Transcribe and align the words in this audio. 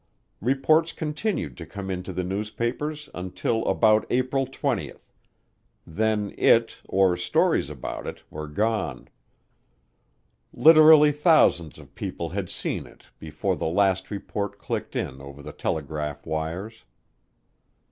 Reports 0.41 0.91
continued 0.93 1.55
to 1.57 1.63
come 1.67 1.91
in 1.91 2.01
to 2.01 2.11
the 2.11 2.23
newspapers 2.23 3.07
until 3.13 3.63
about 3.67 4.03
April 4.09 4.47
20; 4.47 4.93
then 5.85 6.33
it, 6.39 6.77
or 6.89 7.15
stories 7.15 7.69
about 7.69 8.07
it, 8.07 8.23
were 8.31 8.47
gone. 8.47 9.07
Literally 10.51 11.11
thousands 11.11 11.77
of 11.77 11.93
people 11.93 12.29
had 12.29 12.49
seen 12.49 12.87
it 12.87 13.11
before 13.19 13.55
the 13.55 13.67
last 13.69 14.09
report 14.09 14.57
clicked 14.57 14.95
in 14.95 15.21
over 15.21 15.43
the 15.43 15.53
telegraph 15.53 16.25
wires. 16.25 16.83